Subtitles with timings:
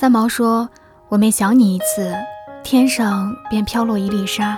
[0.00, 0.70] 三毛说
[1.10, 2.14] ：“我每想你一次，
[2.62, 4.56] 天上便飘落一粒沙，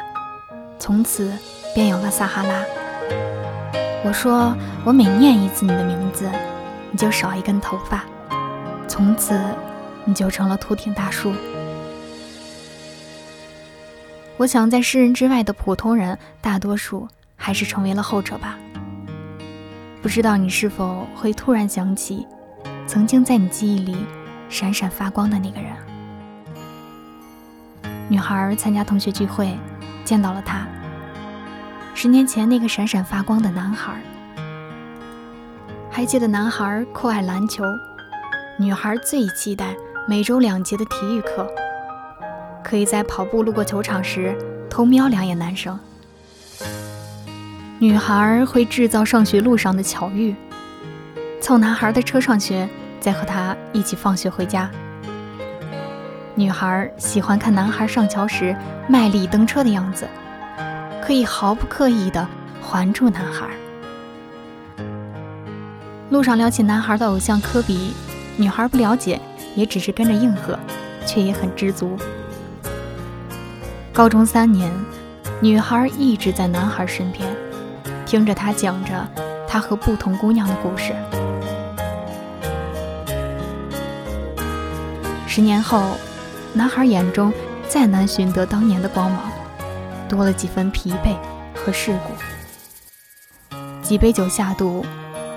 [0.79, 1.33] 从此
[1.75, 2.63] 便有了撒哈拉。”
[4.05, 6.31] 我说：“我每念一次你的名字，
[6.91, 8.05] 你就少一根头发，
[8.87, 9.41] 从此
[10.05, 11.33] 你就成了秃顶大叔。”
[14.37, 18.59] 我想，在诗人之外的普通人，大多数还是成为了后者吧。
[20.03, 22.27] 不知道你是否会突然想起，
[22.87, 23.97] 曾经在你记忆里。
[24.51, 25.73] 闪闪发光的那个人，
[28.09, 29.57] 女孩参加同学聚会，
[30.05, 30.67] 见到了他。
[31.95, 33.95] 十年前那个闪闪发光的男孩，
[35.89, 37.63] 还记得男孩酷爱篮球，
[38.59, 39.77] 女孩最期待
[40.09, 41.47] 每周两节的体育课，
[42.65, 44.37] 可以在跑步路过球场时
[44.69, 45.79] 偷瞄两眼男生。
[47.79, 50.35] 女孩会制造上学路上的巧遇，
[51.41, 52.69] 凑男孩的车上学。
[53.01, 54.71] 再和他一起放学回家。
[56.35, 58.55] 女孩喜欢看男孩上桥时
[58.89, 60.07] 卖力蹬车的样子，
[61.03, 62.27] 可以毫不刻意地
[62.63, 63.47] 环住男孩。
[66.11, 67.95] 路上聊起男孩的偶像科比，
[68.37, 69.21] 女孩不了解，
[69.55, 70.59] 也只是跟着应和，
[71.07, 71.97] 却也很知足。
[73.93, 74.73] 高中三年，
[75.41, 77.29] 女孩一直在男孩身边，
[78.07, 79.09] 听着他讲着
[79.47, 80.95] 他和不同姑娘的故事。
[85.33, 85.97] 十年后，
[86.53, 87.33] 男孩眼中
[87.69, 89.31] 再难寻得当年的光芒，
[90.09, 91.15] 多了几分疲惫
[91.55, 93.57] 和世故。
[93.81, 94.85] 几杯酒下肚，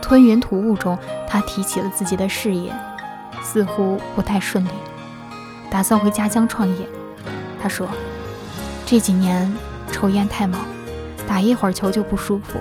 [0.01, 0.97] 吞云吐雾中，
[1.29, 2.73] 他提起了自己的事业，
[3.43, 4.69] 似乎不太顺利，
[5.69, 6.89] 打算回家乡创业。
[7.61, 7.87] 他说
[8.87, 9.55] ：“这几年
[9.91, 10.59] 抽烟太猛，
[11.27, 12.59] 打一会儿球就不舒服，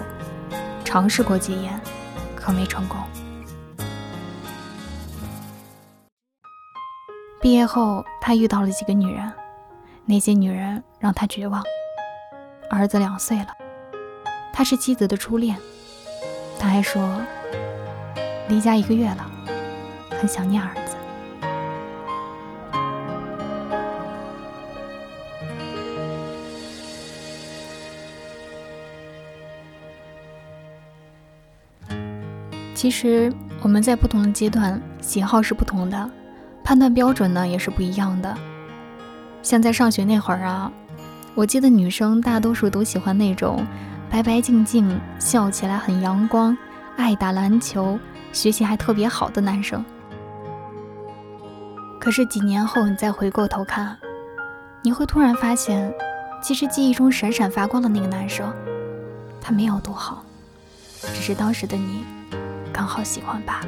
[0.84, 1.80] 尝试过戒烟，
[2.36, 3.00] 可没成功。”
[7.42, 9.32] 毕业后，他遇到了几个女人，
[10.06, 11.60] 那些女人让他绝望。
[12.70, 13.48] 儿子两岁了，
[14.52, 15.58] 他是妻子的初恋。
[16.56, 17.02] 他还说，
[18.48, 19.28] 离家一个月了，
[20.20, 20.96] 很想念儿子。
[32.76, 36.08] 其实我们在不同的阶段，喜好是不同的。
[36.64, 38.36] 判断标准呢也是不一样的。
[39.42, 40.70] 像在上学那会儿啊，
[41.34, 43.66] 我记得女生大多数都喜欢那种
[44.08, 46.56] 白白净净、笑起来很阳光、
[46.96, 47.98] 爱打篮球、
[48.32, 49.84] 学习还特别好的男生。
[51.98, 53.96] 可是几年后你再回过头看，
[54.82, 55.92] 你会突然发现，
[56.42, 58.52] 其实记忆中闪闪发光的那个男生，
[59.40, 60.24] 他没有多好，
[61.00, 62.04] 只是当时的你
[62.72, 63.66] 刚好喜欢罢了。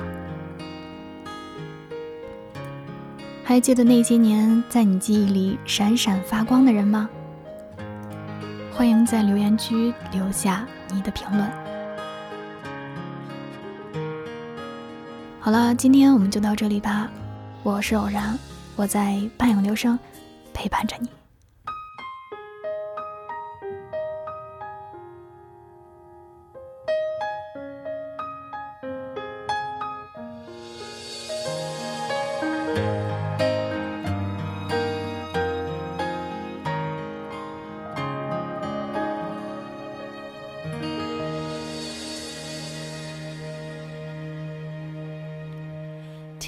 [3.47, 7.09] 还记得那些年在你记忆里闪闪发光的人吗？
[8.72, 11.47] 欢迎在留言区留下你的评论。
[15.38, 17.10] 好了，今天我们就到这里吧。
[17.62, 18.37] 我是偶然，
[18.77, 19.99] 我在半影流声
[20.55, 21.09] 陪伴着你。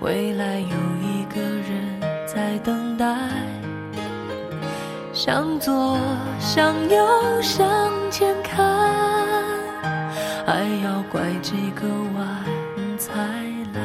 [0.00, 3.06] 未来有一个人在等待。
[5.12, 5.98] 向左，
[6.38, 7.06] 向右，
[7.42, 7.68] 向
[8.08, 8.64] 前看，
[10.46, 12.44] 爱要拐几个弯
[12.96, 13.12] 才
[13.74, 13.80] 来。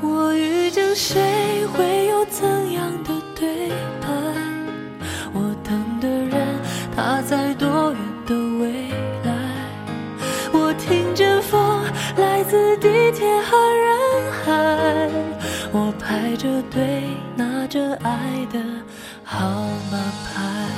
[0.00, 3.68] 我遇见谁，会有怎样的对
[4.00, 4.08] 白？
[5.34, 6.56] 我等的人，
[6.96, 8.88] 他在多远的未
[9.24, 9.30] 来？
[10.52, 11.78] 我听见风。
[12.16, 13.77] 来自地铁和人，
[16.38, 17.02] 着对
[17.34, 18.60] 拿着爱的
[19.24, 19.50] 号
[19.90, 20.77] 码牌。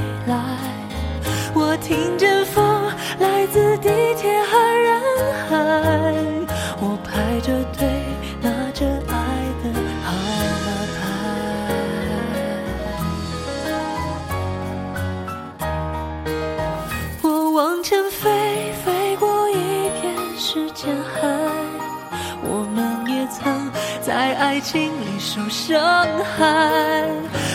[24.41, 25.79] 爱情里受伤
[26.35, 27.07] 害。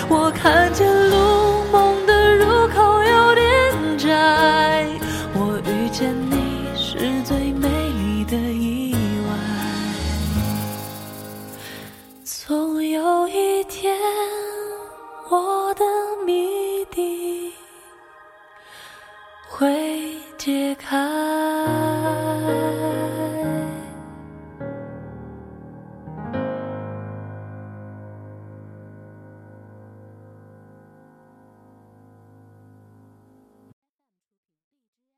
[0.08, 1.45] 我看见路。